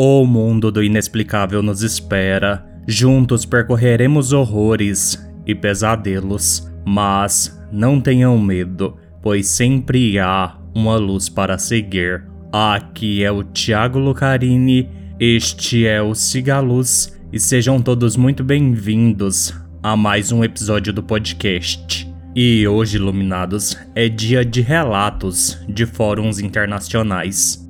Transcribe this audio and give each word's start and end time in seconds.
O 0.00 0.24
mundo 0.24 0.70
do 0.70 0.80
inexplicável 0.80 1.60
nos 1.60 1.82
espera. 1.82 2.64
Juntos 2.86 3.44
percorreremos 3.44 4.32
horrores 4.32 5.18
e 5.44 5.56
pesadelos. 5.56 6.70
Mas 6.86 7.60
não 7.72 8.00
tenham 8.00 8.38
medo, 8.38 8.96
pois 9.20 9.48
sempre 9.48 10.16
há 10.20 10.56
uma 10.72 10.94
luz 10.94 11.28
para 11.28 11.58
seguir. 11.58 12.22
Aqui 12.52 13.24
é 13.24 13.32
o 13.32 13.42
Thiago 13.42 13.98
Lucarini, 13.98 14.88
este 15.18 15.84
é 15.84 16.00
o 16.00 16.14
Cigaluz 16.14 17.18
e 17.32 17.40
sejam 17.40 17.82
todos 17.82 18.16
muito 18.16 18.44
bem-vindos 18.44 19.52
a 19.82 19.96
mais 19.96 20.30
um 20.30 20.44
episódio 20.44 20.92
do 20.92 21.02
podcast. 21.02 22.08
E 22.36 22.68
hoje, 22.68 22.98
iluminados, 22.98 23.76
é 23.96 24.08
dia 24.08 24.44
de 24.44 24.60
relatos 24.60 25.58
de 25.68 25.84
fóruns 25.86 26.38
internacionais. 26.38 27.67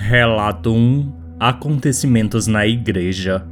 Relato 0.00 0.72
1 0.72 1.12
Acontecimentos 1.40 2.46
na 2.46 2.64
Igreja 2.64 3.44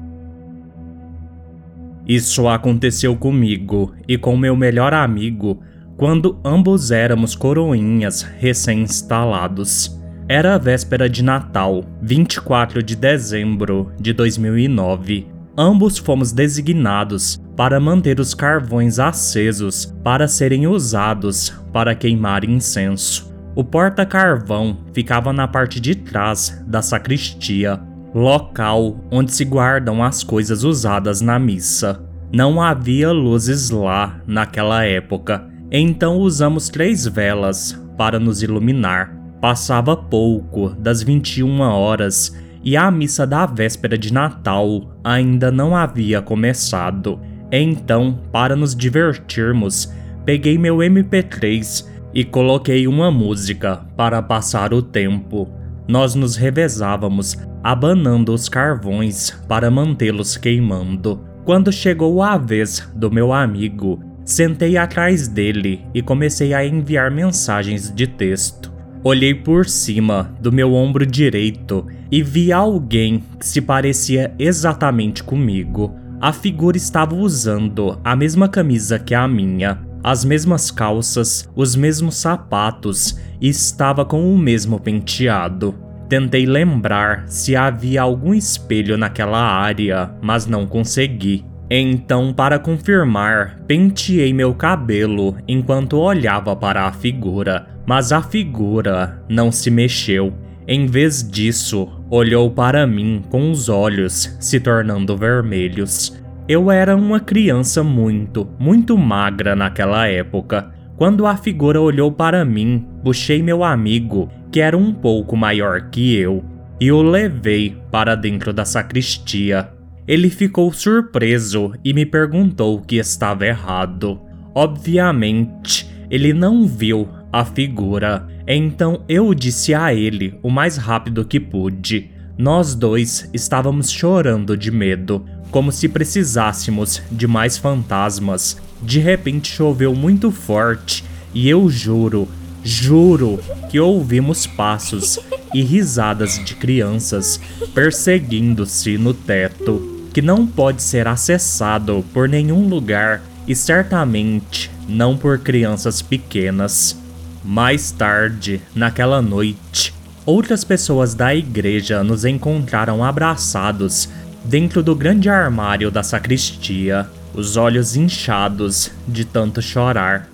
Isso 2.07 2.47
aconteceu 2.47 3.17
comigo 3.17 3.93
e 4.07 4.17
com 4.17 4.37
meu 4.37 4.57
melhor 4.57 4.95
amigo 4.95 5.61
quando 5.97 6.39
ambos 6.45 6.93
éramos 6.93 7.35
coroinhas 7.35 8.23
recém-instalados. 8.23 10.01
Era 10.29 10.55
a 10.55 10.59
véspera 10.59 11.11
de 11.11 11.23
Natal, 11.23 11.85
24 12.01 12.81
de 12.81 12.95
dezembro 12.95 13.91
de 14.01 14.13
2009. 14.13 15.27
Ambos 15.59 15.99
fomos 15.99 16.31
designados 16.31 17.41
para 17.57 17.81
manter 17.81 18.21
os 18.21 18.35
carvões 18.35 19.01
acesos 19.01 19.93
para 20.05 20.29
serem 20.29 20.69
usados 20.69 21.51
para 21.73 21.95
queimar 21.95 22.45
incenso. 22.45 23.26
O 23.57 23.65
porta-carvão 23.65 24.76
ficava 24.93 25.32
na 25.32 25.49
parte 25.49 25.80
de 25.80 25.95
trás 25.95 26.62
da 26.66 26.82
sacristia, 26.82 27.80
local 28.15 29.01
onde 29.10 29.32
se 29.32 29.46
guardam 29.46 30.04
as 30.04 30.23
coisas 30.23 30.63
usadas 30.63 31.23
na 31.23 31.38
missa. 31.38 32.04
Não 32.30 32.60
havia 32.60 33.10
luzes 33.10 33.71
lá 33.71 34.21
naquela 34.26 34.85
época, 34.85 35.48
então 35.73 36.18
usamos 36.18 36.68
três 36.68 37.07
velas 37.07 37.82
para 37.96 38.21
nos 38.21 38.43
iluminar. 38.43 39.16
Passava 39.40 39.96
pouco 39.96 40.68
das 40.79 41.02
21 41.02 41.59
horas 41.60 42.37
e 42.63 42.76
a 42.76 42.91
missa 42.91 43.26
da 43.26 43.46
véspera 43.46 43.96
de 43.96 44.13
Natal 44.13 44.95
ainda 45.02 45.51
não 45.51 45.74
havia 45.74 46.20
começado. 46.20 47.18
Então, 47.51 48.20
para 48.30 48.54
nos 48.54 48.76
divertirmos, 48.76 49.91
peguei 50.26 50.59
meu 50.59 50.76
MP3 50.79 51.96
e 52.12 52.24
coloquei 52.24 52.87
uma 52.87 53.10
música 53.10 53.85
para 53.96 54.23
passar 54.23 54.73
o 54.73 54.82
tempo. 54.82 55.49
Nós 55.88 56.15
nos 56.15 56.37
revezávamos, 56.37 57.37
abanando 57.63 58.32
os 58.32 58.48
carvões 58.48 59.30
para 59.48 59.71
mantê-los 59.71 60.37
queimando. 60.37 61.21
Quando 61.45 61.73
chegou 61.73 62.23
a 62.23 62.37
vez 62.37 62.88
do 62.95 63.10
meu 63.10 63.32
amigo, 63.32 64.00
sentei 64.25 64.76
atrás 64.76 65.28
dele 65.28 65.84
e 65.94 66.03
comecei 66.03 66.53
a 66.53 66.66
enviar 66.66 67.10
mensagens 67.10 67.93
de 67.94 68.06
texto. 68.06 68.72
Olhei 69.04 69.32
por 69.32 69.66
cima 69.66 70.34
do 70.41 70.50
meu 70.50 70.75
ombro 70.75 71.06
direito 71.06 71.87
e 72.10 72.22
vi 72.22 72.50
alguém 72.50 73.22
que 73.38 73.47
se 73.47 73.60
parecia 73.60 74.34
exatamente 74.37 75.22
comigo. 75.22 75.94
A 76.20 76.32
figura 76.32 76.76
estava 76.76 77.15
usando 77.15 78.00
a 78.03 78.16
mesma 78.16 78.48
camisa 78.48 78.98
que 78.98 79.15
a 79.15 79.28
minha, 79.28 79.78
as 80.06 80.25
mesmas 80.25 80.71
calças, 80.71 81.50
os 81.56 81.75
mesmos 81.75 82.15
sapatos 82.15 83.19
e 83.41 83.49
estava 83.49 84.04
com 84.04 84.32
o 84.32 84.38
mesmo 84.38 84.78
penteado. 84.78 85.75
Tentei 86.08 86.47
lembrar 86.47 87.25
se 87.26 87.56
havia 87.56 88.03
algum 88.03 88.32
espelho 88.32 88.97
naquela 88.97 89.42
área, 89.42 90.12
mas 90.22 90.47
não 90.47 90.64
consegui. 90.64 91.44
Então, 91.69 92.32
para 92.32 92.56
confirmar, 92.56 93.58
penteei 93.66 94.32
meu 94.32 94.54
cabelo 94.54 95.36
enquanto 95.48 95.98
olhava 95.98 96.54
para 96.54 96.84
a 96.84 96.92
figura, 96.92 97.66
mas 97.84 98.12
a 98.12 98.22
figura 98.22 99.20
não 99.28 99.50
se 99.50 99.72
mexeu. 99.72 100.32
Em 100.69 100.86
vez 100.86 101.28
disso, 101.28 101.88
olhou 102.08 102.48
para 102.48 102.86
mim 102.86 103.25
com 103.28 103.50
os 103.50 103.69
olhos 103.69 104.36
se 104.38 104.60
tornando 104.60 105.16
vermelhos. 105.16 106.16
Eu 106.48 106.70
era 106.70 106.96
uma 106.96 107.18
criança 107.18 107.82
muito, 107.82 108.48
muito 108.56 108.96
magra 108.96 109.56
naquela 109.56 110.06
época. 110.06 110.72
Quando 110.96 111.26
a 111.26 111.36
figura 111.36 111.80
olhou 111.80 112.12
para 112.12 112.44
mim, 112.44 112.86
puxei 113.02 113.42
meu 113.42 113.64
amigo, 113.64 114.30
que 114.52 114.60
era 114.60 114.78
um 114.78 114.94
pouco 114.94 115.36
maior 115.36 115.90
que 115.90 116.14
eu, 116.14 116.44
e 116.80 116.92
o 116.92 117.02
levei 117.02 117.76
para 117.90 118.14
dentro 118.14 118.52
da 118.52 118.64
sacristia. 118.64 119.70
Ele 120.06 120.30
ficou 120.30 120.72
surpreso 120.72 121.72
e 121.84 121.92
me 121.92 122.06
perguntou 122.06 122.76
o 122.76 122.80
que 122.80 122.94
estava 122.94 123.44
errado. 123.44 124.20
Obviamente, 124.54 125.90
ele 126.08 126.32
não 126.32 126.64
viu 126.64 127.08
a 127.32 127.44
figura, 127.44 128.24
então 128.46 129.02
eu 129.08 129.34
disse 129.34 129.74
a 129.74 129.92
ele 129.92 130.38
o 130.44 130.48
mais 130.48 130.76
rápido 130.76 131.24
que 131.24 131.40
pude. 131.40 132.12
Nós 132.38 132.74
dois 132.74 133.28
estávamos 133.34 133.90
chorando 133.90 134.56
de 134.56 134.70
medo, 134.70 135.24
como 135.50 135.72
se 135.72 135.88
precisássemos 135.88 137.02
de 137.10 137.26
mais 137.26 137.56
fantasmas. 137.56 138.56
De 138.82 138.98
repente 138.98 139.50
choveu 139.50 139.94
muito 139.94 140.30
forte 140.30 141.04
e 141.32 141.48
eu 141.48 141.68
juro, 141.68 142.28
juro 142.62 143.38
que 143.70 143.80
ouvimos 143.80 144.46
passos 144.46 145.18
e 145.54 145.62
risadas 145.62 146.42
de 146.44 146.54
crianças 146.54 147.40
perseguindo-se 147.74 148.98
no 148.98 149.14
teto, 149.14 150.08
que 150.12 150.20
não 150.20 150.46
pode 150.46 150.82
ser 150.82 151.06
acessado 151.06 152.04
por 152.12 152.28
nenhum 152.28 152.68
lugar 152.68 153.22
e 153.46 153.54
certamente 153.54 154.70
não 154.88 155.16
por 155.16 155.38
crianças 155.38 156.02
pequenas. 156.02 156.96
Mais 157.44 157.90
tarde, 157.92 158.60
naquela 158.74 159.22
noite, 159.22 159.94
outras 160.24 160.64
pessoas 160.64 161.14
da 161.14 161.34
igreja 161.34 162.02
nos 162.02 162.24
encontraram 162.24 163.04
abraçados 163.04 164.08
dentro 164.46 164.80
do 164.80 164.94
grande 164.94 165.28
armário 165.28 165.90
da 165.90 166.04
sacristia, 166.04 167.08
os 167.34 167.56
olhos 167.56 167.96
inchados 167.96 168.92
de 169.06 169.24
tanto 169.24 169.60
chorar. 169.60 170.28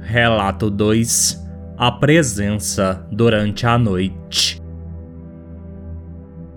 Relato 0.00 0.70
2 0.70 1.44
A 1.76 1.90
presença 1.90 3.04
durante 3.10 3.66
a 3.66 3.76
noite. 3.76 4.62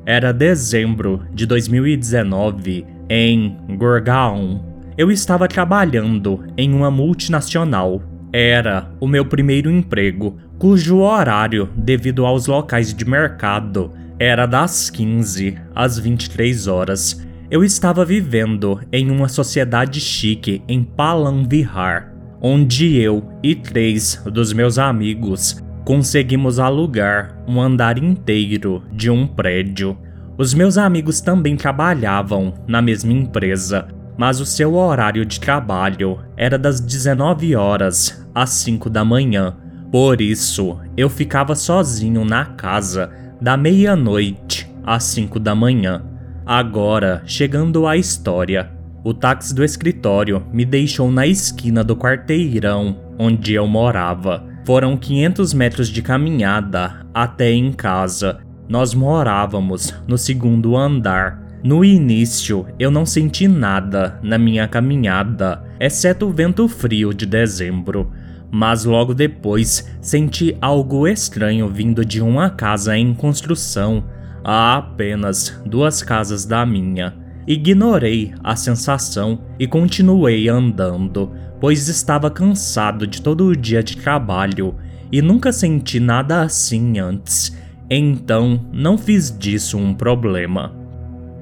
Era 0.05 0.31
dezembro 0.31 1.25
de 1.33 1.47
2019 1.47 2.85
em 3.09 3.57
Gorgaon. 3.75 4.59
Eu 4.95 5.09
estava 5.09 5.47
trabalhando 5.47 6.45
em 6.55 6.73
uma 6.73 6.91
multinacional. 6.91 8.03
Era 8.31 8.91
o 9.00 9.07
meu 9.07 9.25
primeiro 9.25 9.72
emprego, 9.72 10.38
cujo 10.59 11.00
horário, 11.00 11.69
devido 11.75 12.25
aos 12.25 12.45
locais 12.45 12.94
de 12.94 13.03
mercado, 13.03 13.91
era 14.19 14.45
das 14.45 14.90
15 14.90 15.57
às 15.73 15.97
23 15.97 16.67
horas. 16.67 17.25
Eu 17.50 17.63
estava 17.63 18.06
vivendo 18.06 18.79
em 18.91 19.09
uma 19.09 19.28
sociedade 19.28 20.00
chique 20.00 20.62
em 20.67 20.84
Palanvihar, 20.84 22.13
onde 22.40 22.95
eu 22.97 23.28
e 23.41 23.56
três 23.56 24.22
dos 24.31 24.53
meus 24.53 24.78
amigos 24.78 25.63
conseguimos 25.84 26.59
alugar 26.59 27.44
um 27.47 27.59
andar 27.59 27.97
inteiro 27.97 28.84
de 28.91 29.09
um 29.09 29.25
prédio. 29.25 29.97
Os 30.38 30.53
meus 30.53 30.78
amigos 30.78 31.19
também 31.19 31.56
trabalhavam 31.56 32.53
na 32.67 32.79
mesma 32.79 33.11
empresa, 33.11 33.88
mas 34.19 34.41
o 34.41 34.46
seu 34.46 34.76
horário 34.76 35.26
de 35.26 35.40
trabalho 35.40 36.20
era 36.35 36.58
das 36.58 36.82
19 36.82 37.55
horas 37.55 38.28
às 38.35 38.49
5 38.49 38.90
da 38.90 39.05
manhã. 39.05 39.55
Por 39.90 40.20
isso, 40.20 40.78
eu 40.97 41.09
ficava 41.09 41.55
sozinho 41.55 42.26
na 42.26 42.43
casa 42.43 43.09
da 43.40 43.55
meia-noite 43.55 44.70
às 44.84 45.05
5 45.05 45.40
da 45.40 45.55
manhã. 45.55 46.03
Agora, 46.46 47.23
chegando 47.26 47.88
à 47.88 47.96
história, 47.96 48.70
o 49.05 49.14
táxi 49.14 49.55
do 49.55 49.64
escritório 49.64 50.46
me 50.52 50.66
deixou 50.66 51.09
na 51.09 51.26
esquina 51.26 51.82
do 51.82 51.96
quarteirão 51.96 52.97
onde 53.17 53.53
eu 53.53 53.66
morava. 53.67 54.43
Foram 54.66 54.97
500 54.97 55.53
metros 55.53 55.88
de 55.88 56.02
caminhada 56.02 57.05
até 57.14 57.53
em 57.53 57.72
casa. 57.72 58.40
Nós 58.67 58.93
morávamos 58.93 59.96
no 60.05 60.17
segundo 60.17 60.76
andar. 60.76 61.48
No 61.64 61.84
início, 61.84 62.66
eu 62.79 62.90
não 62.90 63.06
senti 63.06 63.47
nada 63.47 64.20
na 64.23 64.38
minha 64.38 64.67
caminhada, 64.67 65.64
exceto 65.79 66.28
o 66.28 66.32
vento 66.32 66.67
frio 66.67 67.14
de 67.14 67.26
dezembro 67.26 68.11
mas 68.52 68.84
logo 68.84 69.14
depois 69.14 69.88
senti 70.02 70.58
algo 70.61 71.08
estranho 71.08 71.67
vindo 71.67 72.03
de 72.03 72.22
uma 72.22 72.50
casa 72.50 72.97
em 72.97 73.14
construção 73.14 74.03
a 74.44 74.78
apenas 74.78 75.61
duas 75.66 76.02
casas 76.02 76.46
da 76.46 76.66
minha. 76.66 77.14
Ignorei 77.47 78.34
a 78.44 78.55
sensação 78.55 79.41
e 79.58 79.67
continuei 79.67 80.47
andando, 80.47 81.32
pois 81.59 81.88
estava 81.88 82.29
cansado 82.29 83.05
de 83.05 83.22
todo 83.22 83.46
o 83.46 83.55
dia 83.55 83.84
de 83.84 83.97
trabalho 83.97 84.76
e 85.12 85.22
nunca 85.22 85.52
senti 85.52 86.00
nada 86.00 86.41
assim 86.41 87.00
antes. 87.00 87.55
Então, 87.90 88.67
não 88.72 88.97
fiz 88.97 89.35
disso 89.35 89.78
um 89.78 89.94
problema. 89.94 90.78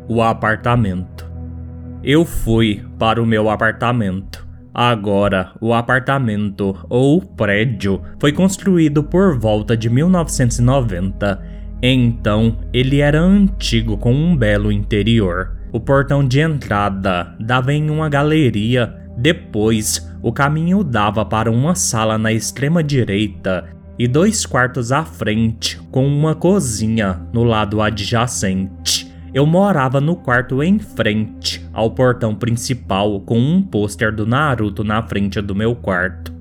O 0.10 0.22
apartamento. 0.22 1.30
Eu 2.02 2.24
fui 2.24 2.86
para 2.98 3.22
o 3.22 3.26
meu 3.26 3.50
apartamento. 3.50 4.48
Agora, 4.74 5.52
o 5.60 5.74
apartamento 5.74 6.74
ou 6.88 7.20
prédio 7.20 8.02
foi 8.20 8.32
construído 8.32 9.04
por 9.04 9.38
volta 9.38 9.76
de 9.76 9.90
1990. 9.90 11.44
Então, 11.82 12.58
ele 12.72 13.02
era 13.02 13.20
antigo 13.20 13.98
com 13.98 14.14
um 14.14 14.36
belo 14.36 14.72
interior. 14.72 15.58
O 15.74 15.80
portão 15.80 16.26
de 16.26 16.40
entrada 16.40 17.36
dava 17.40 17.74
em 17.74 17.90
uma 17.90 18.08
galeria. 18.08 18.96
Depois, 19.18 20.10
o 20.22 20.32
caminho 20.32 20.86
dava 20.86 21.26
para 21.26 21.52
uma 21.52 21.76
sala 21.76 22.18
na 22.18 22.32
extrema 22.32 22.82
direita 22.82 23.66
e 24.00 24.08
dois 24.08 24.46
quartos 24.46 24.92
à 24.92 25.04
frente, 25.04 25.78
com 25.92 26.08
uma 26.08 26.36
cozinha 26.36 27.20
no 27.34 27.44
lado 27.44 27.82
adjacente. 27.82 29.07
Eu 29.38 29.46
morava 29.46 30.02
no 30.02 30.16
quarto 30.16 30.64
em 30.64 30.80
frente 30.80 31.64
ao 31.72 31.92
portão 31.92 32.34
principal 32.34 33.20
com 33.20 33.38
um 33.38 33.62
pôster 33.62 34.12
do 34.12 34.26
Naruto 34.26 34.84
na 34.84 35.04
frente 35.04 35.40
do 35.42 35.54
meu 35.54 35.76
quarto. 35.76 36.34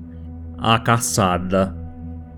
A 0.57 0.79
caçada. 0.79 1.75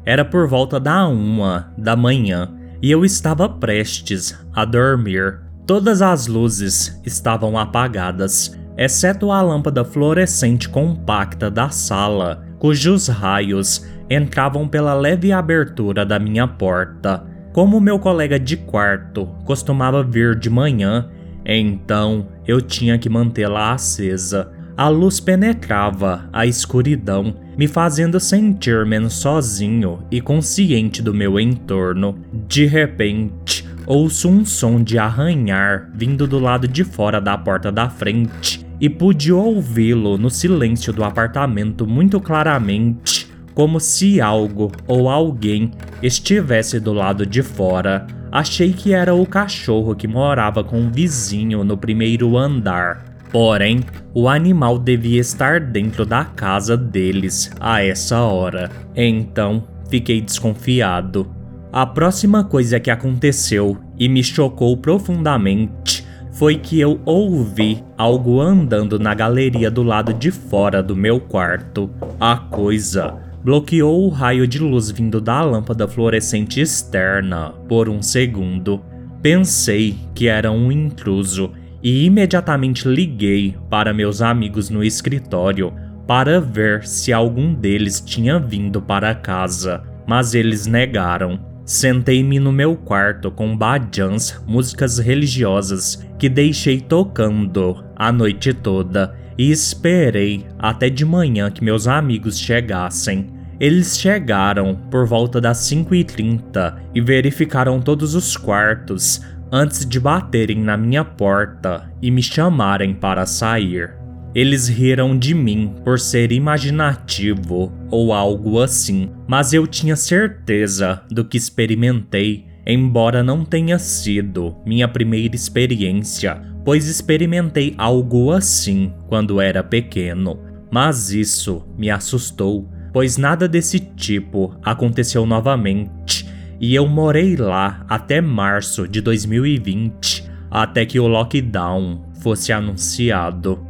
Era 0.05 0.25
por 0.25 0.49
volta 0.49 0.77
da 0.77 1.07
uma 1.07 1.71
da 1.77 1.95
manhã 1.95 2.51
e 2.81 2.91
eu 2.91 3.05
estava 3.05 3.47
prestes 3.47 4.37
a 4.53 4.65
dormir. 4.65 5.39
Todas 5.65 6.01
as 6.01 6.27
luzes 6.27 7.01
estavam 7.05 7.57
apagadas, 7.57 8.53
exceto 8.77 9.31
a 9.31 9.41
lâmpada 9.41 9.85
fluorescente 9.85 10.67
compacta 10.67 11.49
da 11.49 11.69
sala, 11.69 12.45
cujos 12.59 13.07
raios 13.07 13.87
entravam 14.09 14.67
pela 14.67 14.93
leve 14.93 15.31
abertura 15.31 16.05
da 16.05 16.19
minha 16.19 16.45
porta. 16.45 17.28
Como 17.51 17.81
meu 17.81 17.97
colega 17.97 18.39
de 18.39 18.55
quarto 18.55 19.27
costumava 19.43 20.03
vir 20.03 20.35
de 20.35 20.49
manhã, 20.49 21.09
então 21.43 22.27
eu 22.47 22.61
tinha 22.61 22.97
que 22.97 23.09
mantê-la 23.09 23.73
acesa. 23.73 24.51
A 24.77 24.87
luz 24.87 25.19
penetrava 25.19 26.29
a 26.31 26.45
escuridão, 26.45 27.35
me 27.57 27.67
fazendo 27.67 28.19
sentir 28.19 28.85
menos 28.85 29.15
sozinho 29.15 30.03
e 30.11 30.21
consciente 30.21 31.01
do 31.01 31.13
meu 31.13 31.39
entorno. 31.39 32.17
De 32.47 32.65
repente, 32.65 33.67
ouço 33.85 34.29
um 34.29 34.45
som 34.45 34.81
de 34.81 34.97
arranhar 34.97 35.89
vindo 35.93 36.27
do 36.27 36.39
lado 36.39 36.67
de 36.67 36.83
fora 36.83 37.19
da 37.19 37.37
porta 37.37 37.71
da 37.71 37.89
frente 37.89 38.65
e 38.79 38.87
pude 38.87 39.33
ouvi-lo 39.33 40.17
no 40.17 40.29
silêncio 40.29 40.93
do 40.93 41.03
apartamento 41.03 41.85
muito 41.85 42.21
claramente 42.21 43.28
como 43.59 43.77
se 43.77 44.21
algo 44.21 44.71
ou 44.87 45.09
alguém 45.09 45.71
estivesse 46.01 46.79
do 46.79 46.93
lado 46.93 47.25
de 47.25 47.43
fora. 47.43 48.07
Achei 48.31 48.71
que 48.71 48.93
era 48.93 49.13
o 49.13 49.25
cachorro 49.25 49.93
que 49.93 50.07
morava 50.07 50.63
com 50.63 50.87
o 50.87 50.89
vizinho 50.89 51.61
no 51.65 51.77
primeiro 51.77 52.37
andar. 52.37 53.03
Porém, 53.33 53.81
o 54.13 54.29
animal 54.29 54.79
devia 54.79 55.19
estar 55.19 55.59
dentro 55.59 56.05
da 56.05 56.23
casa 56.23 56.77
deles 56.77 57.51
a 57.59 57.83
essa 57.83 58.21
hora. 58.21 58.71
Então, 58.95 59.65
fiquei 59.89 60.21
desconfiado. 60.21 61.29
A 61.69 61.85
próxima 61.85 62.45
coisa 62.45 62.79
que 62.79 62.89
aconteceu 62.89 63.77
e 63.99 64.07
me 64.07 64.23
chocou 64.23 64.77
profundamente 64.77 66.07
foi 66.31 66.55
que 66.55 66.79
eu 66.79 67.01
ouvi 67.03 67.83
algo 67.97 68.39
andando 68.39 68.97
na 68.97 69.13
galeria 69.13 69.69
do 69.69 69.83
lado 69.83 70.13
de 70.13 70.31
fora 70.31 70.81
do 70.81 70.95
meu 70.95 71.19
quarto. 71.19 71.89
A 72.17 72.37
coisa 72.37 73.27
bloqueou 73.43 74.05
o 74.05 74.09
raio 74.09 74.47
de 74.47 74.59
luz 74.59 74.91
vindo 74.91 75.21
da 75.21 75.41
lâmpada 75.41 75.87
fluorescente 75.87 76.59
externa 76.59 77.51
por 77.67 77.87
um 77.89 78.01
segundo. 78.01 78.81
Pensei 79.21 79.95
que 80.13 80.27
era 80.27 80.51
um 80.51 80.71
intruso 80.71 81.51
e 81.81 82.05
imediatamente 82.05 82.87
liguei 82.87 83.55
para 83.69 83.93
meus 83.93 84.21
amigos 84.21 84.69
no 84.69 84.83
escritório 84.83 85.73
para 86.05 86.41
ver 86.41 86.85
se 86.87 87.13
algum 87.13 87.53
deles 87.53 88.01
tinha 88.01 88.39
vindo 88.39 88.81
para 88.81 89.13
casa, 89.13 89.83
mas 90.07 90.33
eles 90.33 90.65
negaram. 90.65 91.39
Sentei-me 91.63 92.39
no 92.39 92.51
meu 92.51 92.75
quarto 92.75 93.29
com 93.29 93.55
bajans, 93.55 94.41
músicas 94.47 94.97
religiosas 94.97 96.03
que 96.17 96.27
deixei 96.27 96.81
tocando 96.81 97.85
a 97.95 98.11
noite 98.11 98.53
toda 98.53 99.15
e 99.39 99.51
esperei 99.51 100.45
até 100.59 100.89
de 100.89 101.05
manhã 101.05 101.49
que 101.49 101.63
meus 101.63 101.87
amigos 101.87 102.37
chegassem. 102.37 103.27
Eles 103.57 103.97
chegaram 103.97 104.75
por 104.91 105.07
volta 105.07 105.39
das 105.39 105.59
5h30 105.59 106.75
e 106.93 106.99
verificaram 106.99 107.79
todos 107.79 108.15
os 108.15 108.35
quartos 108.35 109.21
antes 109.49 109.85
de 109.85 109.97
baterem 109.97 110.59
na 110.61 110.75
minha 110.75 111.05
porta 111.05 111.89
e 112.01 112.11
me 112.11 112.21
chamarem 112.21 112.93
para 112.93 113.25
sair. 113.25 113.93
Eles 114.35 114.67
riram 114.67 115.17
de 115.17 115.33
mim 115.33 115.73
por 115.85 115.99
ser 115.99 116.33
imaginativo 116.33 117.71
ou 117.89 118.11
algo 118.11 118.61
assim, 118.61 119.09
mas 119.25 119.53
eu 119.53 119.65
tinha 119.65 119.95
certeza 119.95 121.01
do 121.09 121.23
que 121.23 121.37
experimentei, 121.37 122.45
embora 122.67 123.23
não 123.23 123.45
tenha 123.45 123.79
sido 123.79 124.57
minha 124.65 124.87
primeira 124.87 125.35
experiência 125.35 126.41
pois 126.69 126.87
experimentei 126.87 127.73
algo 127.79 128.31
assim 128.31 128.93
quando 129.07 129.41
era 129.41 129.63
pequeno. 129.63 130.39
Mas 130.69 131.09
isso 131.09 131.67
me 131.75 131.89
assustou, 131.89 132.69
pois 132.93 133.17
nada 133.17 133.47
desse 133.47 133.79
tipo 133.79 134.55
aconteceu 134.61 135.25
novamente, 135.25 136.29
e 136.59 136.75
eu 136.75 136.87
morei 136.87 137.35
lá 137.35 137.83
até 137.89 138.21
março 138.21 138.87
de 138.87 139.01
2020, 139.01 140.29
até 140.51 140.85
que 140.85 140.99
o 140.99 141.07
lockdown 141.07 142.05
fosse 142.21 142.53
anunciado. 142.53 143.65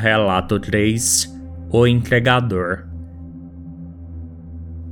Relato 0.00 0.58
3 0.58 1.40
O 1.70 1.86
Entregador 1.86 2.88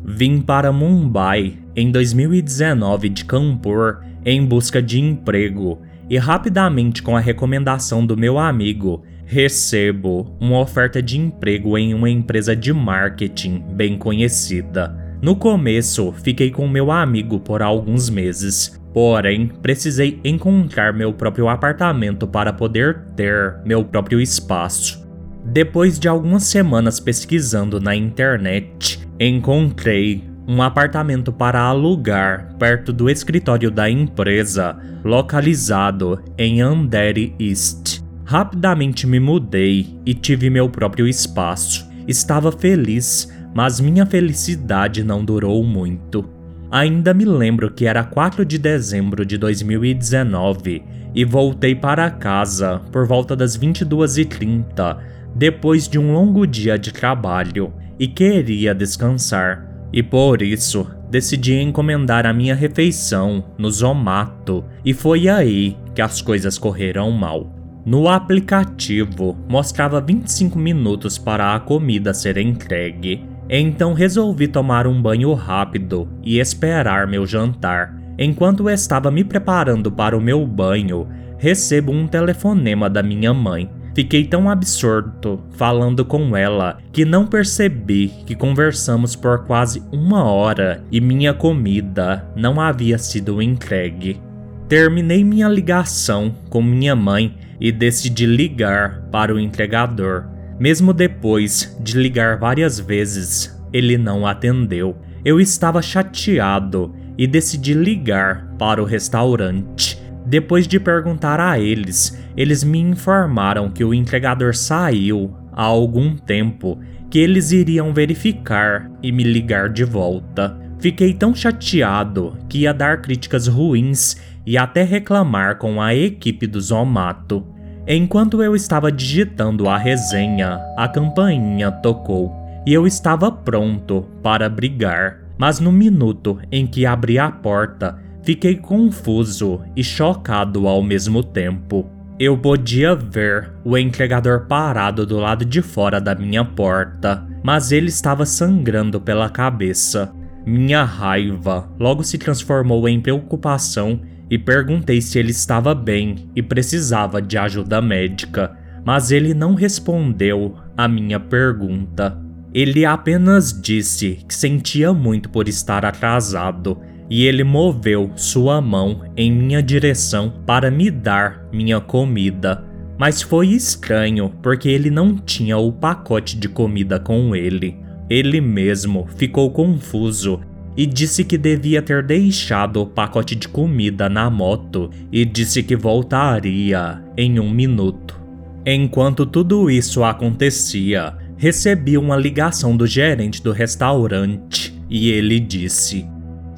Vim 0.05 0.41
para 0.41 0.71
Mumbai 0.71 1.59
em 1.75 1.91
2019 1.91 3.09
de 3.09 3.25
Kanpur 3.25 4.12
em 4.25 4.45
busca 4.45 4.83
de 4.83 5.01
emprego 5.01 5.81
e 6.09 6.19
rapidamente, 6.19 7.03
com 7.03 7.17
a 7.17 7.21
recomendação 7.21 8.05
do 8.05 8.17
meu 8.17 8.39
amigo, 8.39 9.03
recebo 9.25 10.37
uma 10.39 10.59
oferta 10.59 11.01
de 11.01 11.19
emprego 11.19 11.79
em 11.79 11.95
uma 11.95 12.11
empresa 12.11 12.55
de 12.55 12.73
marketing 12.73 13.65
bem 13.71 13.97
conhecida. 13.97 14.95
No 15.23 15.37
começo, 15.37 16.13
fiquei 16.23 16.51
com 16.51 16.69
meu 16.69 16.91
amigo 16.91 17.41
por 17.41 17.63
alguns 17.63 18.11
meses, 18.11 18.79
porém, 18.93 19.47
precisei 19.63 20.21
encontrar 20.23 20.93
meu 20.93 21.13
próprio 21.13 21.49
apartamento 21.49 22.27
para 22.27 22.53
poder 22.53 23.05
ter 23.17 23.57
meu 23.65 23.85
próprio 23.85 24.21
espaço. 24.21 25.03
Depois 25.45 25.99
de 25.99 26.09
algumas 26.09 26.45
semanas 26.45 27.01
pesquisando 27.01 27.81
na 27.81 27.97
internet, 27.97 29.01
encontrei 29.19 30.25
um 30.47 30.61
apartamento 30.63 31.33
para 31.33 31.61
alugar 31.61 32.55
perto 32.59 32.93
do 32.93 33.09
escritório 33.09 33.71
da 33.71 33.89
empresa, 33.89 34.77
localizado 35.05 36.23
em 36.37 36.61
Andheri 36.61 37.35
East. 37.39 38.03
Rapidamente 38.25 39.07
me 39.07 39.21
mudei 39.21 39.99
e 40.05 40.15
tive 40.15 40.51
meu 40.51 40.69
próprio 40.69 41.07
espaço. 41.07 41.89
Estava 42.09 42.51
feliz, 42.51 43.33
mas 43.55 43.81
minha 43.81 44.07
felicidade 44.07 45.05
não 45.05 45.25
durou 45.25 45.63
muito. 45.63 46.29
Ainda 46.71 47.13
me 47.13 47.25
lembro 47.25 47.71
que 47.71 47.87
era 47.87 48.03
4 48.03 48.45
de 48.45 48.59
dezembro 48.59 49.27
de 49.27 49.37
2019 49.37 50.83
e 51.15 51.25
voltei 51.25 51.75
para 51.75 52.11
casa 52.11 52.81
por 52.91 53.07
volta 53.07 53.37
das 53.37 53.57
22h30, 53.57 54.97
depois 55.35 55.87
de 55.87 55.99
um 55.99 56.13
longo 56.13 56.47
dia 56.47 56.79
de 56.79 56.91
trabalho, 56.93 57.73
e 57.99 58.09
queria 58.09 58.75
descansar. 58.75 59.72
E 59.93 60.03
por 60.03 60.41
isso, 60.41 60.91
decidi 61.11 61.55
encomendar 61.61 62.25
a 62.25 62.33
minha 62.33 62.55
refeição 62.55 63.45
no 63.59 63.71
Zomato, 63.71 64.65
e 64.85 64.95
foi 64.95 65.29
aí 65.29 65.77
que 65.95 66.01
as 66.01 66.23
coisas 66.23 66.57
correram 66.57 67.11
mal. 67.11 67.53
No 67.85 68.09
aplicativo, 68.09 69.37
mostrava 69.49 70.01
25 70.01 70.59
minutos 70.59 71.19
para 71.19 71.55
a 71.55 71.61
comida 71.61 72.15
ser 72.15 72.39
entregue, 72.39 73.27
então 73.51 73.93
resolvi 73.93 74.49
tomar 74.49 74.87
um 74.87 75.03
banho 75.03 75.35
rápido 75.35 76.09
e 76.23 76.39
esperar 76.39 77.07
meu 77.07 77.27
jantar. 77.27 77.95
Enquanto 78.19 78.71
estava 78.71 79.11
me 79.11 79.25
preparando 79.25 79.91
para 79.91 80.17
o 80.17 80.21
meu 80.21 80.47
banho, 80.47 81.09
recebo 81.37 81.93
um 81.93 82.07
telefonema 82.07 82.89
da 82.89 83.03
minha 83.03 83.35
mãe 83.35 83.69
Fiquei 83.95 84.25
tão 84.25 84.49
absorto 84.49 85.39
falando 85.51 86.05
com 86.05 86.35
ela 86.35 86.79
que 86.93 87.05
não 87.05 87.27
percebi 87.27 88.09
que 88.25 88.35
conversamos 88.35 89.15
por 89.15 89.45
quase 89.45 89.83
uma 89.93 90.25
hora 90.25 90.83
e 90.91 91.01
minha 91.01 91.35
comida 91.35 92.27
não 92.35 92.59
havia 92.59 92.97
sido 92.97 93.43
entregue. 93.43 94.21
Terminei 94.67 95.23
minha 95.23 95.49
ligação 95.49 96.35
com 96.49 96.63
minha 96.63 96.97
mãe 96.97 97.37
e 97.61 97.71
decidi 97.71 98.25
ligar 98.25 99.03
para 99.13 99.35
o 99.35 99.39
entregador. 99.39 100.25
Mesmo 100.59 100.95
depois 100.95 101.77
de 101.79 101.99
ligar 101.99 102.39
várias 102.39 102.81
vezes, 102.81 103.55
ele 103.73 103.99
não 103.99 104.27
atendeu. 104.27 104.97
Eu 105.23 105.39
estava 105.39 105.83
chateado 105.83 106.95
e 107.19 107.27
decidi 107.27 107.75
ligar 107.75 108.49
para 108.59 108.83
o 108.83 108.87
restaurante. 108.87 110.02
Depois 110.33 110.67
de 110.67 110.81
perguntar 110.81 111.39
a 111.39 111.61
eles, 111.61 112.19
eles 112.35 112.65
me 112.65 112.79
informaram 112.79 113.69
que 113.69 113.85
o 113.85 113.93
entregador 113.93 114.57
saiu 114.57 115.37
há 115.53 115.63
algum 115.63 116.17
tempo, 116.17 116.81
que 117.11 117.19
eles 117.19 117.53
iriam 117.53 117.93
verificar 117.93 118.91
e 119.03 119.13
me 119.13 119.25
ligar 119.25 119.69
de 119.69 119.85
volta. 119.85 120.59
Fiquei 120.81 121.13
tão 121.13 121.35
chateado 121.35 122.35
que 122.49 122.61
ia 122.61 122.73
dar 122.73 123.03
críticas 123.03 123.47
ruins 123.47 124.17
e 124.47 124.57
até 124.57 124.83
reclamar 124.85 125.59
com 125.59 125.83
a 125.83 125.95
equipe 125.95 126.47
do 126.47 126.59
Zomato. 126.59 127.47
Enquanto 127.87 128.43
eu 128.43 128.57
estava 128.57 128.91
digitando 128.91 129.69
a 129.69 129.77
resenha, 129.77 130.59
a 130.79 130.89
campainha 130.89 131.71
tocou 131.71 132.33
e 132.67 132.73
eu 132.73 132.87
estava 132.87 133.31
pronto 133.31 134.09
para 134.23 134.49
brigar. 134.49 135.19
Mas 135.37 135.61
no 135.61 135.71
minuto 135.71 136.39
em 136.51 136.67
que 136.67 136.87
abri 136.87 137.19
a 137.19 137.31
porta, 137.31 137.99
fiquei 138.23 138.57
confuso 138.57 139.61
e 139.77 139.83
chocado 139.83 140.67
ao 140.69 140.83
mesmo 140.83 141.23
tempo. 141.23 141.91
Eu 142.19 142.39
podia 142.39 142.95
ver 142.95 143.53
o 143.65 143.77
entregador 143.77 144.47
parado 144.47 145.05
do 145.05 145.19
lado 145.19 145.45
de 145.45 145.61
fora 145.61 146.01
da 146.01 146.15
minha 146.15 146.45
porta, 146.45 147.27
mas 147.43 147.73
ele 147.73 147.89
estava 147.89 148.25
sangrando 148.25 149.01
pela 149.01 149.29
cabeça. 149.29 150.13
Minha 150.47 150.85
raiva 150.85 151.69
logo 151.79 152.05
se 152.05 152.19
transformou 152.19 152.89
em 152.89 153.01
preocupação 153.01 154.01
e 154.31 154.39
perguntei 154.39 155.01
se 155.01 155.19
ele 155.19 155.31
estava 155.31 155.75
bem 155.75 156.31
e 156.35 156.43
precisava 156.43 157.21
de 157.21 157.37
ajuda 157.37 157.81
médica, 157.81 158.57
mas 158.85 159.11
ele 159.11 159.35
não 159.35 159.55
respondeu 159.55 160.57
a 160.77 160.87
minha 160.89 161.19
pergunta. 161.19 162.19
Ele 162.55 162.85
apenas 162.85 163.53
disse 163.53 164.19
que 164.29 164.35
sentia 164.35 164.93
muito 164.93 165.29
por 165.31 165.49
estar 165.49 165.85
atrasado 165.85 166.81
e 167.13 167.27
ele 167.27 167.45
moveu 167.45 168.11
sua 168.17 168.59
mão 168.63 169.03
em 169.15 169.31
minha 169.31 169.63
direção 169.63 170.33
para 170.47 170.71
me 170.71 170.91
dar 170.91 171.47
minha 171.53 171.79
comida. 171.79 172.65
Mas 172.99 173.21
foi 173.21 173.49
estranho 173.49 174.33
porque 174.43 174.71
ele 174.71 174.89
não 174.89 175.15
tinha 175.19 175.59
o 175.59 175.71
pacote 175.71 176.39
de 176.39 176.49
comida 176.49 176.99
com 176.99 177.37
ele. 177.37 177.77
Ele 178.09 178.41
mesmo 178.41 179.07
ficou 179.15 179.51
confuso 179.51 180.41
e 180.75 180.87
disse 180.87 181.23
que 181.23 181.37
devia 181.37 181.83
ter 181.83 182.03
deixado 182.03 182.81
o 182.81 182.87
pacote 182.87 183.35
de 183.35 183.47
comida 183.47 184.09
na 184.09 184.31
moto 184.31 184.89
e 185.13 185.27
disse 185.27 185.63
que 185.63 185.77
voltaria 185.77 187.05
em 187.15 187.39
um 187.39 187.51
minuto. 187.51 188.19
Enquanto 188.65 189.27
tudo 189.27 189.71
isso 189.71 190.03
acontecia, 190.03 191.13
recebi 191.37 191.99
uma 191.99 192.17
ligação 192.17 192.75
do 192.75 192.87
gerente 192.87 193.43
do 193.43 193.53
restaurante 193.53 194.73
e 194.89 195.11
ele 195.11 195.39
disse: 195.39 196.07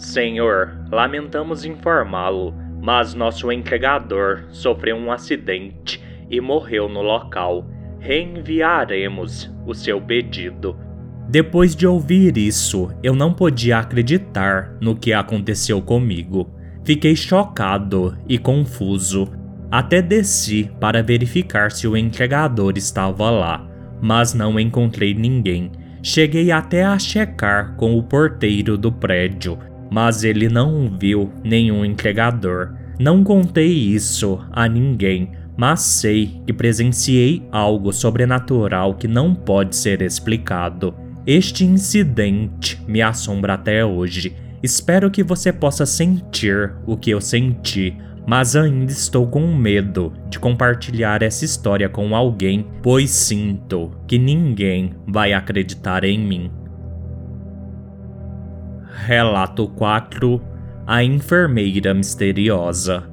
Senhor, 0.04 0.78
lamentamos 0.90 1.64
informá-lo, 1.64 2.54
mas 2.80 3.14
nosso 3.14 3.50
entregador 3.50 4.44
sofreu 4.50 4.96
um 4.96 5.10
acidente 5.10 6.02
e 6.30 6.40
morreu 6.40 6.88
no 6.88 7.02
local. 7.02 7.66
Reenviaremos 7.98 9.50
o 9.66 9.74
seu 9.74 10.00
pedido. 10.00 10.76
Depois 11.28 11.74
de 11.74 11.86
ouvir 11.86 12.36
isso, 12.36 12.90
eu 13.02 13.14
não 13.14 13.32
podia 13.32 13.78
acreditar 13.78 14.76
no 14.80 14.94
que 14.94 15.12
aconteceu 15.12 15.80
comigo. 15.80 16.50
Fiquei 16.84 17.16
chocado 17.16 18.16
e 18.28 18.38
confuso. 18.38 19.32
Até 19.70 20.02
desci 20.02 20.70
para 20.78 21.02
verificar 21.02 21.72
se 21.72 21.88
o 21.88 21.96
entregador 21.96 22.74
estava 22.76 23.30
lá 23.30 23.74
mas 24.04 24.34
não 24.34 24.60
encontrei 24.60 25.14
ninguém. 25.14 25.72
Cheguei 26.02 26.50
até 26.52 26.84
a 26.84 26.98
checar 26.98 27.74
com 27.76 27.96
o 27.96 28.02
porteiro 28.02 28.76
do 28.76 28.92
prédio, 28.92 29.58
mas 29.90 30.24
ele 30.24 30.48
não 30.48 30.88
viu 30.98 31.32
nenhum 31.42 31.84
entregador. 31.84 32.74
Não 32.98 33.24
contei 33.24 33.72
isso 33.72 34.40
a 34.52 34.68
ninguém, 34.68 35.32
mas 35.56 35.80
sei 35.80 36.40
que 36.46 36.52
presenciei 36.52 37.46
algo 37.50 37.92
sobrenatural 37.92 38.94
que 38.94 39.08
não 39.08 39.34
pode 39.34 39.76
ser 39.76 40.02
explicado. 40.02 40.94
Este 41.26 41.64
incidente 41.64 42.80
me 42.86 43.00
assombra 43.00 43.54
até 43.54 43.84
hoje. 43.84 44.36
Espero 44.62 45.10
que 45.10 45.22
você 45.22 45.52
possa 45.52 45.86
sentir 45.86 46.72
o 46.86 46.96
que 46.96 47.10
eu 47.10 47.20
senti, 47.20 47.96
mas 48.26 48.56
ainda 48.56 48.92
estou 48.92 49.26
com 49.26 49.54
medo 49.54 50.12
de 50.28 50.38
compartilhar 50.38 51.22
essa 51.22 51.44
história 51.44 51.88
com 51.88 52.14
alguém, 52.16 52.66
pois 52.82 53.10
sinto 53.10 53.90
que 54.06 54.18
ninguém 54.18 54.94
vai 55.06 55.32
acreditar 55.32 56.04
em 56.04 56.18
mim. 56.18 56.50
Relato 58.96 59.66
4 59.66 60.40
A 60.86 61.02
Enfermeira 61.02 61.92
Misteriosa 61.92 63.10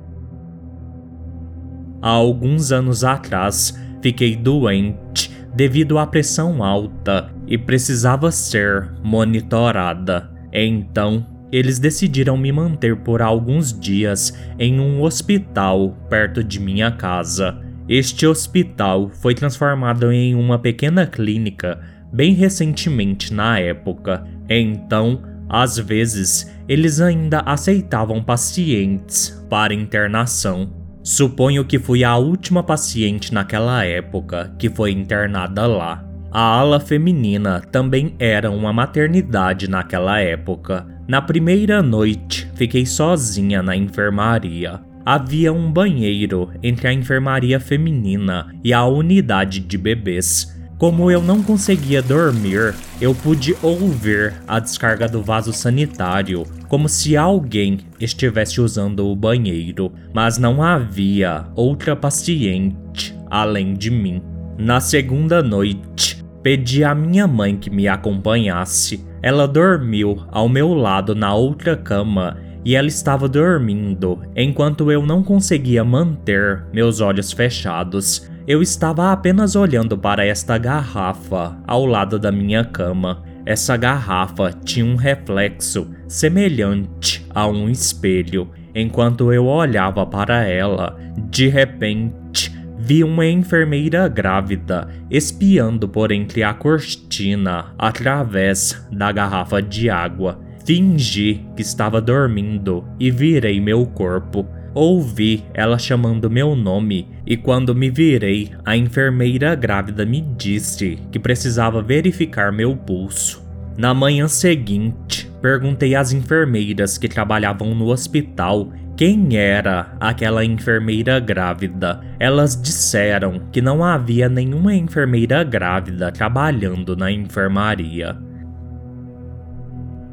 Há 2.00 2.10
alguns 2.10 2.72
anos 2.72 3.04
atrás, 3.04 3.78
fiquei 4.02 4.36
doente 4.36 5.32
devido 5.54 5.98
à 5.98 6.06
pressão 6.06 6.64
alta 6.64 7.34
e 7.48 7.58
precisava 7.58 8.32
ser 8.32 8.92
monitorada. 9.04 10.32
Então, 10.54 11.26
eles 11.52 11.80
decidiram 11.80 12.38
me 12.38 12.52
manter 12.52 12.96
por 12.98 13.22
alguns 13.22 13.78
dias 13.78 14.38
em 14.58 14.80
um 14.80 15.02
hospital 15.02 15.98
perto 16.10 16.44
de 16.44 16.60
minha 16.60 16.92
casa. 16.92 17.60
Este 17.90 18.26
hospital 18.28 19.10
foi 19.10 19.34
transformado 19.34 20.12
em 20.12 20.36
uma 20.36 20.60
pequena 20.60 21.08
clínica 21.08 21.80
bem 22.14 22.34
recentemente 22.34 23.34
na 23.34 23.58
época, 23.60 24.26
então, 24.50 25.31
às 25.54 25.78
vezes, 25.78 26.50
eles 26.66 27.02
ainda 27.02 27.42
aceitavam 27.46 28.24
pacientes 28.24 29.38
para 29.50 29.74
internação. 29.74 30.72
Suponho 31.04 31.66
que 31.66 31.78
fui 31.78 32.06
a 32.06 32.16
última 32.16 32.64
paciente 32.64 33.34
naquela 33.34 33.84
época 33.84 34.56
que 34.58 34.70
foi 34.70 34.92
internada 34.92 35.68
lá. 35.68 36.08
A 36.32 36.40
ala 36.40 36.80
feminina 36.80 37.60
também 37.60 38.16
era 38.18 38.50
uma 38.50 38.72
maternidade 38.72 39.70
naquela 39.70 40.22
época. 40.22 40.88
Na 41.06 41.22
primeira 41.22 41.82
noite, 41.84 42.50
fiquei 42.56 42.86
sozinha 42.86 43.62
na 43.62 43.76
enfermaria. 43.76 44.80
Havia 45.06 45.52
um 45.52 45.70
banheiro 45.70 46.50
entre 46.64 46.88
a 46.88 46.94
enfermaria 46.94 47.60
feminina 47.60 48.56
e 48.64 48.72
a 48.72 48.86
unidade 48.86 49.60
de 49.60 49.78
bebês. 49.78 50.61
Como 50.82 51.12
eu 51.12 51.22
não 51.22 51.44
conseguia 51.44 52.02
dormir, 52.02 52.74
eu 53.00 53.14
pude 53.14 53.56
ouvir 53.62 54.34
a 54.48 54.58
descarga 54.58 55.08
do 55.08 55.22
vaso 55.22 55.54
sanitário, 55.54 56.44
como 56.68 56.90
se 56.90 57.16
alguém 57.16 57.82
estivesse 58.00 58.60
usando 58.60 59.06
o 59.06 59.16
banheiro, 59.16 59.94
mas 60.12 60.40
não 60.40 60.64
havia 60.64 61.46
outra 61.56 61.96
paciente 61.96 63.16
além 63.30 63.76
de 63.76 63.92
mim. 63.92 64.24
Na 64.58 64.80
segunda 64.80 65.44
noite, 65.44 66.20
Pedi 66.42 66.84
à 66.84 66.96
minha 66.96 67.28
mãe 67.28 67.56
que 67.56 67.70
me 67.70 67.88
acompanhasse. 67.88 69.06
Ela 69.22 69.48
dormiu 69.48 70.24
ao 70.32 70.50
meu 70.50 70.74
lado 70.74 71.14
na 71.14 71.36
outra 71.36 71.78
cama 71.78 72.36
e 72.66 72.76
ela 72.76 72.88
estava 72.88 73.30
dormindo 73.30 74.20
enquanto 74.36 74.92
eu 74.92 75.06
não 75.06 75.22
conseguia 75.22 75.84
manter 75.84 76.66
meus 76.74 77.00
olhos 77.00 77.32
fechados. 77.32 78.31
Eu 78.48 78.62
estava 78.62 79.12
apenas 79.12 79.56
olhando 79.56 79.98
para 79.98 80.26
esta 80.26 80.58
garrafa 80.58 81.58
ao 81.68 81.86
lado 81.86 82.18
da 82.18 82.32
minha 82.32 82.66
cama. 82.66 83.24
Essa 83.46 83.78
garrafa 83.78 84.52
tinha 84.66 84.86
um 84.86 84.96
reflexo 84.96 85.88
semelhante 86.08 87.26
a 87.30 87.48
um 87.48 87.70
espelho. 87.70 88.50
Enquanto 88.74 89.32
eu 89.32 89.46
olhava 89.46 90.06
para 90.06 90.46
ela, 90.48 90.98
de 91.30 91.48
repente 91.48 92.52
vi 92.80 93.04
uma 93.04 93.28
enfermeira 93.28 94.08
grávida 94.08 94.88
espiando 95.10 95.88
por 95.88 96.12
entre 96.12 96.42
a 96.42 96.54
cortina 96.54 97.74
através 97.78 98.88
da 98.92 99.12
garrafa 99.12 99.62
de 99.62 99.88
água. 99.90 100.40
Fingi 100.66 101.46
que 101.56 101.62
estava 101.62 102.02
dormindo 102.02 102.84
e 103.00 103.12
virei 103.12 103.60
meu 103.60 103.86
corpo. 103.86 104.48
Ouvi 104.74 105.44
ela 105.54 105.78
chamando 105.78 106.30
meu 106.30 106.56
nome 106.56 107.10
e 107.26 107.36
quando 107.36 107.76
me 107.76 107.90
virei, 107.90 108.52
a 108.66 108.78
enfermeira 108.78 109.54
grávida 109.54 110.06
me 110.06 110.22
disse 110.22 110.98
que 111.12 111.20
precisava 111.20 111.82
verificar 111.82 112.54
meu 112.54 112.76
pulso. 112.76 113.44
Na 113.78 113.94
manhã 113.94 114.28
seguinte, 114.30 115.30
perguntei 115.42 115.94
às 115.94 116.14
enfermeiras 116.14 116.98
que 116.98 117.10
trabalhavam 117.10 117.76
no 117.76 117.88
hospital 117.88 118.72
quem 118.96 119.36
era 119.36 119.94
aquela 120.00 120.46
enfermeira 120.46 121.20
grávida. 121.20 122.00
Elas 122.20 122.60
disseram 122.62 123.42
que 123.52 123.62
não 123.62 123.84
havia 123.84 124.30
nenhuma 124.30 124.74
enfermeira 124.74 125.44
grávida 125.44 126.12
trabalhando 126.12 126.96
na 126.96 127.12
enfermaria. 127.12 128.16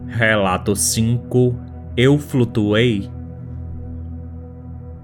Relato 0.09 0.75
5 0.75 1.55
Eu 1.97 2.19
flutuei. 2.19 3.09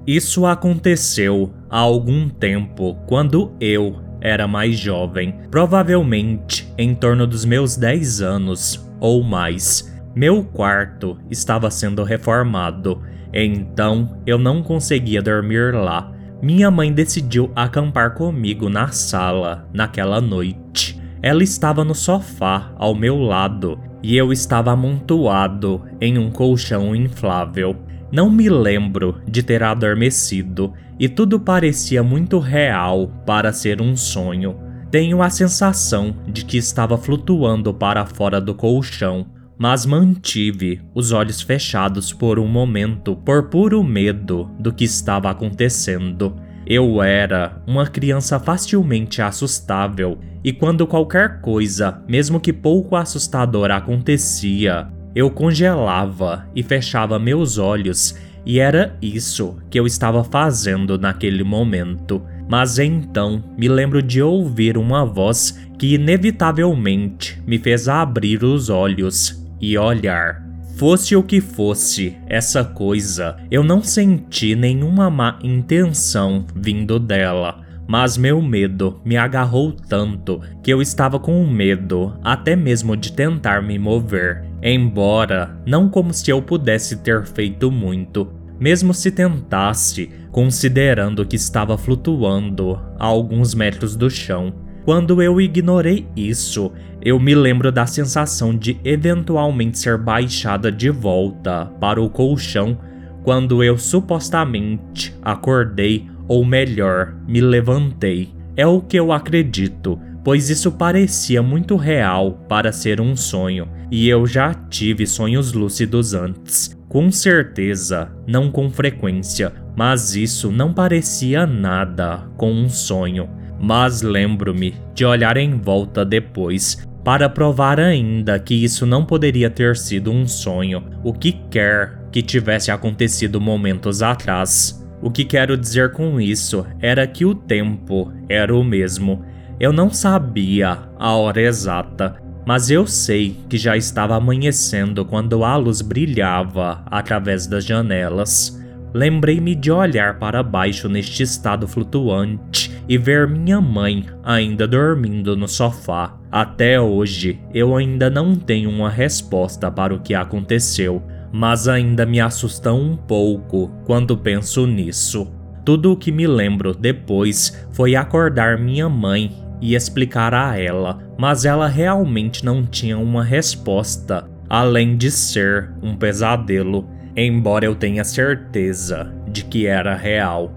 Isso 0.07 0.45
aconteceu 0.45 1.55
há 1.71 1.79
algum 1.79 2.29
tempo 2.29 2.95
quando 3.07 3.55
eu 3.59 4.01
era 4.21 4.47
mais 4.47 4.79
jovem, 4.79 5.35
provavelmente 5.51 6.71
em 6.77 6.95
torno 6.95 7.27
dos 7.27 7.45
meus 7.45 7.77
10 7.77 8.21
anos 8.21 8.87
ou 9.01 9.23
mais. 9.23 9.91
Meu 10.15 10.45
quarto 10.45 11.19
estava 11.31 11.71
sendo 11.71 12.03
reformado, 12.03 13.03
então 13.33 14.19
eu 14.27 14.39
não 14.39 14.63
conseguia 14.63 15.23
dormir 15.23 15.75
lá. 15.75 16.13
Minha 16.43 16.71
mãe 16.71 16.93
decidiu 16.93 17.51
acampar 17.57 18.15
comigo 18.15 18.69
na 18.69 18.89
sala 18.89 19.67
naquela 19.73 20.21
noite. 20.21 21.01
Ela 21.23 21.43
estava 21.43 21.83
no 21.83 21.95
sofá 21.95 22.73
ao 22.77 22.95
meu 22.95 23.19
lado 23.19 23.81
e 24.03 24.17
eu 24.19 24.31
estava 24.31 24.71
amontoado 24.73 25.83
em 25.99 26.19
um 26.19 26.31
colchão 26.31 26.95
inflável. 26.95 27.75
Não 28.14 28.30
me 28.30 28.49
lembro 28.49 29.21
de 29.28 29.42
ter 29.42 29.61
adormecido 29.64 30.73
e 31.00 31.09
tudo 31.09 31.40
parecia 31.40 32.00
muito 32.00 32.38
real 32.38 33.09
para 33.26 33.52
ser 33.52 33.83
um 33.83 33.97
sonho. 33.97 34.54
Tenho 34.88 35.21
a 35.21 35.28
sensação 35.28 36.14
de 36.25 36.44
que 36.44 36.56
estava 36.56 36.97
flutuando 36.97 37.75
para 37.75 38.06
fora 38.06 38.40
do 38.40 38.54
colchão, 38.54 39.26
mas 39.59 39.85
mantive 39.85 40.80
os 40.94 41.11
olhos 41.11 41.42
fechados 41.42 42.12
por 42.12 42.38
um 42.38 42.47
momento 42.47 43.16
por 43.16 43.49
puro 43.49 43.83
medo 43.83 44.49
do 44.61 44.73
que 44.73 44.85
estava 44.85 45.28
acontecendo. 45.28 46.37
Eu 46.64 47.02
era 47.02 47.61
uma 47.66 47.85
criança 47.85 48.38
facilmente 48.38 49.23
assustável, 49.23 50.21
e 50.44 50.52
quando 50.52 50.87
qualquer 50.87 51.40
coisa, 51.40 52.00
mesmo 52.06 52.38
que 52.38 52.52
pouco 52.52 52.94
assustadora, 52.94 53.75
acontecia, 53.75 54.88
eu 55.14 55.30
congelava 55.30 56.47
e 56.54 56.62
fechava 56.62 57.18
meus 57.18 57.59
olhos, 57.59 58.16
e 58.44 58.59
era 58.59 58.97
isso 59.00 59.56
que 59.71 59.78
eu 59.78 59.87
estava 59.87 60.23
fazendo 60.25 60.99
naquele 60.99 61.44
momento. 61.44 62.23
Mas 62.49 62.78
então 62.78 63.42
me 63.56 63.68
lembro 63.68 64.02
de 64.02 64.21
ouvir 64.21 64.76
uma 64.76 65.04
voz 65.04 65.59
que 65.78 65.94
inevitavelmente 65.94 67.42
me 67.47 67.59
fez 67.59 67.88
abrir 67.88 68.44
os 68.44 68.68
olhos 68.68 69.42
e 69.61 69.78
olhar. 69.78 70.44
Fosse 70.76 71.14
o 71.14 71.23
que 71.23 71.40
fosse 71.40 72.16
essa 72.26 72.64
coisa, 72.64 73.37
eu 73.49 73.62
não 73.62 73.80
senti 73.80 74.56
nenhuma 74.56 75.09
má 75.09 75.38
intenção 75.42 76.44
vindo 76.54 76.99
dela, 76.99 77.63
mas 77.87 78.17
meu 78.17 78.41
medo 78.41 79.00
me 79.05 79.17
agarrou 79.17 79.73
tanto 79.73 80.41
que 80.62 80.73
eu 80.73 80.81
estava 80.81 81.19
com 81.19 81.47
medo 81.47 82.14
até 82.23 82.57
mesmo 82.57 82.97
de 82.97 83.12
tentar 83.12 83.62
me 83.62 83.79
mover, 83.79 84.45
embora 84.62 85.57
não 85.67 85.88
como 85.88 86.12
se 86.12 86.31
eu 86.31 86.41
pudesse 86.41 86.97
ter 86.97 87.25
feito 87.25 87.71
muito, 87.71 88.33
mesmo 88.59 88.95
se 88.95 89.11
tentasse, 89.11 90.11
considerando 90.31 91.26
que 91.26 91.37
estava 91.37 91.76
flutuando 91.76 92.81
a 92.99 93.05
alguns 93.05 93.55
metros 93.55 93.97
do 93.97 94.09
chão. 94.09 94.55
Quando 94.85 95.23
eu 95.23 95.41
ignorei 95.41 96.07
isso, 96.14 96.71
eu 97.00 97.19
me 97.19 97.35
lembro 97.35 97.73
da 97.73 97.87
sensação 97.87 98.57
de 98.57 98.79
eventualmente 98.85 99.79
ser 99.79 99.99
baixada 99.99 100.71
de 100.71 100.91
volta 100.91 101.67
para 101.81 102.00
o 102.00 102.11
colchão 102.11 102.79
quando 103.25 103.64
eu 103.64 103.79
supostamente 103.79 105.14
acordei, 105.23 106.07
ou 106.28 106.45
melhor, 106.45 107.14
me 107.26 107.40
levantei. 107.40 108.31
É 108.57 108.66
o 108.66 108.81
que 108.81 108.97
eu 108.97 109.12
acredito, 109.12 109.99
pois 110.23 110.49
isso 110.49 110.73
parecia 110.73 111.43
muito 111.43 111.76
real 111.76 112.33
para 112.49 112.73
ser 112.73 113.00
um 113.00 113.16
sonho, 113.16 113.69
e 113.90 114.09
eu 114.09 114.26
já 114.26 114.54
tive 114.54 115.07
sonhos 115.07 115.52
lúcidos 115.52 116.14
antes. 116.14 116.76
Com 116.88 117.11
certeza, 117.11 118.12
não 118.26 118.50
com 118.50 118.71
frequência, 118.71 119.52
mas 119.76 120.14
isso 120.14 120.52
não 120.52 120.73
parecia 120.73 121.47
nada 121.47 122.28
com 122.37 122.52
um 122.52 122.69
sonho. 122.69 123.28
Mas 123.61 124.02
lembro-me 124.02 124.75
de 124.95 125.04
olhar 125.04 125.37
em 125.37 125.57
volta 125.59 126.04
depois 126.04 126.87
para 127.05 127.29
provar 127.29 127.79
ainda 127.79 128.38
que 128.38 128.55
isso 128.55 128.87
não 128.87 129.05
poderia 129.05 129.51
ter 129.51 129.77
sido 129.77 130.11
um 130.11 130.27
sonho, 130.27 130.85
o 131.03 131.12
que 131.12 131.33
quer 131.51 132.01
que 132.11 132.22
tivesse 132.22 132.70
acontecido 132.70 133.40
momentos 133.40 134.03
atrás. 134.03 134.84
O 135.05 135.11
que 135.11 135.23
quero 135.23 135.55
dizer 135.55 135.93
com 135.93 136.19
isso 136.19 136.67
era 136.81 137.07
que 137.07 137.27
o 137.27 137.35
tempo 137.35 138.11
era 138.27 138.57
o 138.57 138.64
mesmo. 138.64 139.23
Eu 139.61 139.71
não 139.71 139.90
sabia 139.90 140.79
a 140.99 141.12
hora 141.12 141.43
exata, 141.43 142.17
mas 142.47 142.71
eu 142.71 142.87
sei 142.87 143.37
que 143.47 143.59
já 143.59 143.77
estava 143.77 144.17
amanhecendo 144.17 145.05
quando 145.05 145.45
a 145.45 145.57
luz 145.57 145.83
brilhava 145.83 146.83
através 146.87 147.47
das 147.47 147.67
janelas. 147.67 148.59
Lembrei-me 148.95 149.55
de 149.55 149.71
olhar 149.71 150.19
para 150.19 150.43
baixo 150.43 150.88
neste 150.88 151.23
estado 151.23 151.69
flutuante 151.69 152.73
e 152.88 152.97
ver 152.97 153.29
minha 153.29 153.61
mãe 153.61 154.07
ainda 154.25 154.67
dormindo 154.67 155.37
no 155.37 155.47
sofá. 155.47 156.17
Até 156.33 156.81
hoje, 156.81 157.38
eu 157.53 157.77
ainda 157.77 158.09
não 158.09 158.35
tenho 158.35 158.71
uma 158.71 158.88
resposta 158.88 159.71
para 159.71 159.95
o 159.95 160.01
que 160.01 160.14
aconteceu, 160.14 161.03
mas 161.37 161.66
ainda 161.66 162.07
me 162.07 162.20
assusta 162.20 162.73
um 162.73 162.97
pouco 162.97 163.68
quando 163.85 164.16
penso 164.16 164.68
nisso. 164.68 165.27
Tudo 165.64 165.90
o 165.90 165.97
que 165.97 166.12
me 166.12 166.29
lembro 166.29 166.73
depois 166.73 167.66
foi 167.73 167.97
acordar 167.97 168.57
minha 168.57 168.88
mãe 168.88 169.33
e 169.61 169.75
explicar 169.75 170.33
a 170.33 170.57
ela, 170.57 171.01
mas 171.18 171.44
ela 171.44 171.66
realmente 171.66 172.44
não 172.44 172.64
tinha 172.64 172.97
uma 172.97 173.25
resposta, 173.25 174.31
além 174.49 174.97
de 174.97 175.11
ser 175.11 175.73
um 175.83 175.97
pesadelo, 175.97 176.88
embora 177.16 177.64
eu 177.64 177.75
tenha 177.75 178.05
certeza 178.05 179.12
de 179.27 179.44
que 179.44 179.66
era 179.66 179.97
real. 179.97 180.53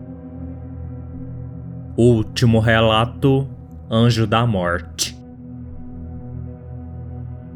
Último 1.97 2.59
relato: 2.59 3.49
Anjo 3.89 4.27
da 4.27 4.45
Morte. 4.45 5.17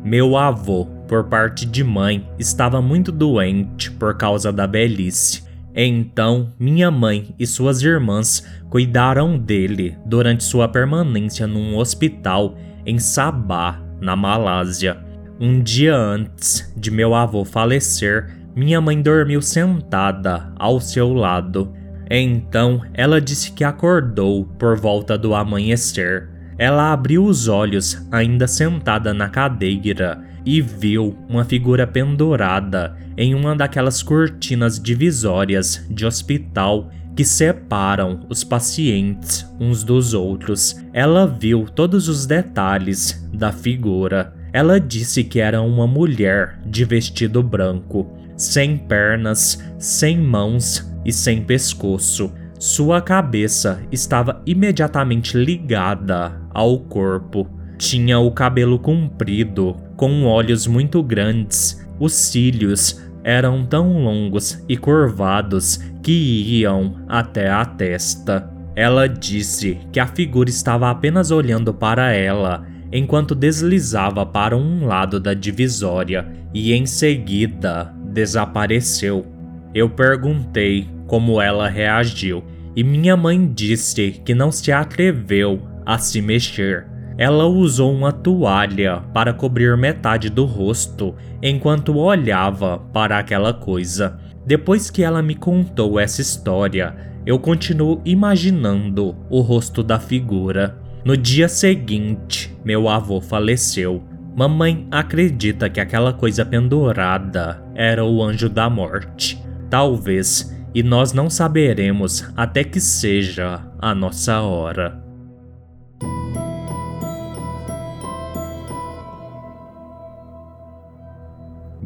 Meu 0.03 0.35
avô, 0.35 0.87
por 1.11 1.25
parte 1.25 1.65
de 1.65 1.83
mãe, 1.83 2.25
estava 2.39 2.81
muito 2.81 3.11
doente 3.11 3.91
por 3.91 4.15
causa 4.15 4.49
da 4.49 4.65
velhice. 4.65 5.43
Então, 5.75 6.53
minha 6.57 6.89
mãe 6.89 7.35
e 7.37 7.45
suas 7.45 7.81
irmãs 7.81 8.47
cuidaram 8.69 9.37
dele 9.37 9.97
durante 10.05 10.45
sua 10.45 10.69
permanência 10.69 11.45
num 11.45 11.75
hospital 11.75 12.57
em 12.85 12.97
Sabah, 12.97 13.81
na 13.99 14.15
Malásia. 14.15 14.97
Um 15.37 15.61
dia 15.61 15.97
antes 15.97 16.73
de 16.77 16.89
meu 16.89 17.13
avô 17.13 17.43
falecer, 17.43 18.37
minha 18.55 18.79
mãe 18.79 19.01
dormiu 19.01 19.41
sentada 19.41 20.53
ao 20.57 20.79
seu 20.79 21.13
lado 21.13 21.73
então 22.13 22.81
ela 22.93 23.21
disse 23.21 23.53
que 23.53 23.63
acordou 23.63 24.43
por 24.59 24.77
volta 24.77 25.17
do 25.17 25.33
amanhecer. 25.33 26.27
Ela 26.57 26.91
abriu 26.91 27.23
os 27.23 27.47
olhos, 27.47 28.05
ainda 28.11 28.47
sentada 28.47 29.13
na 29.13 29.29
cadeira, 29.29 30.21
e 30.45 30.61
viu 30.61 31.17
uma 31.29 31.45
figura 31.45 31.85
pendurada 31.85 32.95
em 33.17 33.35
uma 33.35 33.55
daquelas 33.55 34.01
cortinas 34.01 34.79
divisórias 34.79 35.85
de 35.89 36.05
hospital 36.05 36.89
que 37.15 37.25
separam 37.25 38.21
os 38.29 38.43
pacientes 38.43 39.45
uns 39.59 39.83
dos 39.83 40.13
outros. 40.13 40.75
Ela 40.93 41.27
viu 41.27 41.65
todos 41.65 42.07
os 42.07 42.25
detalhes 42.25 43.27
da 43.33 43.51
figura. 43.51 44.33
Ela 44.53 44.79
disse 44.79 45.23
que 45.23 45.39
era 45.39 45.61
uma 45.61 45.87
mulher 45.87 46.59
de 46.65 46.83
vestido 46.83 47.43
branco, 47.43 48.11
sem 48.35 48.77
pernas, 48.77 49.63
sem 49.77 50.17
mãos 50.17 50.89
e 51.05 51.13
sem 51.13 51.43
pescoço. 51.43 52.31
Sua 52.59 53.01
cabeça 53.01 53.81
estava 53.91 54.41
imediatamente 54.45 55.37
ligada 55.37 56.39
ao 56.53 56.79
corpo. 56.79 57.47
Tinha 57.77 58.19
o 58.19 58.31
cabelo 58.31 58.77
comprido, 58.77 59.75
com 60.01 60.25
olhos 60.25 60.65
muito 60.65 61.03
grandes. 61.03 61.87
Os 61.99 62.13
cílios 62.13 62.99
eram 63.23 63.63
tão 63.63 64.01
longos 64.01 64.59
e 64.67 64.75
curvados 64.75 65.77
que 66.01 66.11
iam 66.11 66.95
até 67.07 67.51
a 67.51 67.63
testa. 67.63 68.49
Ela 68.75 69.07
disse 69.07 69.77
que 69.91 69.99
a 69.99 70.07
figura 70.07 70.49
estava 70.49 70.89
apenas 70.89 71.29
olhando 71.29 71.71
para 71.71 72.11
ela 72.13 72.65
enquanto 72.91 73.35
deslizava 73.35 74.25
para 74.25 74.57
um 74.57 74.87
lado 74.87 75.19
da 75.19 75.35
divisória 75.35 76.27
e 76.51 76.73
em 76.73 76.87
seguida 76.87 77.93
desapareceu. 78.03 79.23
Eu 79.71 79.87
perguntei 79.87 80.89
como 81.05 81.39
ela 81.39 81.69
reagiu 81.69 82.43
e 82.75 82.83
minha 82.83 83.15
mãe 83.15 83.45
disse 83.45 84.19
que 84.25 84.33
não 84.33 84.51
se 84.51 84.71
atreveu 84.71 85.61
a 85.85 85.99
se 85.99 86.23
mexer. 86.23 86.90
Ela 87.21 87.45
usou 87.45 87.93
uma 87.93 88.11
toalha 88.11 89.03
para 89.13 89.31
cobrir 89.31 89.77
metade 89.77 90.27
do 90.27 90.43
rosto 90.43 91.13
enquanto 91.39 91.95
olhava 91.95 92.79
para 92.91 93.19
aquela 93.19 93.53
coisa. 93.53 94.19
Depois 94.43 94.89
que 94.89 95.03
ela 95.03 95.21
me 95.21 95.35
contou 95.35 95.99
essa 95.99 96.19
história, 96.19 96.95
eu 97.23 97.37
continuo 97.37 98.01
imaginando 98.03 99.15
o 99.29 99.39
rosto 99.41 99.83
da 99.83 99.99
figura. 99.99 100.75
No 101.05 101.15
dia 101.15 101.47
seguinte, 101.47 102.57
meu 102.65 102.89
avô 102.89 103.21
faleceu. 103.21 104.03
Mamãe 104.35 104.87
acredita 104.89 105.69
que 105.69 105.79
aquela 105.79 106.13
coisa 106.13 106.43
pendurada 106.43 107.63
era 107.75 108.03
o 108.03 108.23
anjo 108.23 108.49
da 108.49 108.67
morte. 108.67 109.39
Talvez, 109.69 110.51
e 110.73 110.81
nós 110.81 111.13
não 111.13 111.29
saberemos 111.29 112.27
até 112.35 112.63
que 112.63 112.79
seja 112.79 113.61
a 113.79 113.93
nossa 113.93 114.41
hora. 114.41 115.10